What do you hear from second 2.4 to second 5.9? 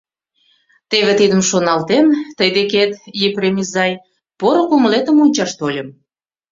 декет, Епрем изай, поро кумылетым ончаш тольым.